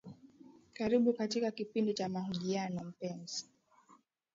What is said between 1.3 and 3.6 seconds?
kipindi cha mahojiano mpenzi